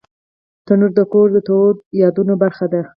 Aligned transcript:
تنور 0.65 0.91
د 0.97 1.01
کور 1.11 1.27
د 1.33 1.37
تودو 1.47 1.81
یادونو 2.01 2.33
برخه 2.43 2.65
ده 2.73 2.81